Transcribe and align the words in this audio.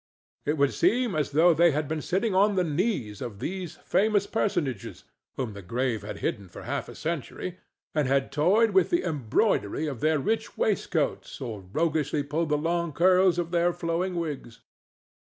It 0.45 0.57
would 0.57 0.73
seem 0.73 1.13
as 1.13 1.29
though 1.29 1.53
they 1.53 1.69
had 1.73 1.87
been 1.87 2.01
sitting 2.01 2.33
on 2.33 2.55
the 2.55 2.63
knees 2.63 3.21
of 3.21 3.37
these 3.37 3.75
famous 3.85 4.25
personages, 4.25 5.03
whom 5.35 5.53
the 5.53 5.61
grave 5.61 6.01
had 6.01 6.17
hidden 6.25 6.49
for 6.49 6.63
half 6.63 6.89
a 6.89 6.95
century, 6.95 7.59
and 7.93 8.07
had 8.07 8.31
toyed 8.31 8.71
with 8.71 8.89
the 8.89 9.03
embroidery 9.03 9.85
of 9.85 9.99
their 9.99 10.17
rich 10.17 10.57
waistcoats 10.57 11.39
or 11.39 11.61
roguishly 11.71 12.23
pulled 12.23 12.49
the 12.49 12.57
long 12.57 12.93
curls 12.93 13.37
of 13.37 13.51
their 13.51 13.71
flowing 13.71 14.15
wigs. 14.15 14.61